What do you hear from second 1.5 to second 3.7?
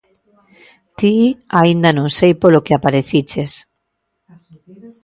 aínda non sei polo que apareciches...